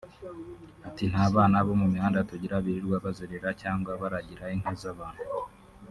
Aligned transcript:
Ati 0.87 1.03
“Nta 1.11 1.23
bana 1.35 1.57
bo 1.65 1.73
mu 1.81 1.87
mihanda 1.93 2.27
tugira 2.29 2.55
birirwa 2.65 2.97
bazerera 3.05 3.49
cyangwa 3.61 3.91
baragira 4.01 4.43
inka 4.55 4.73
z’abantu 4.81 5.21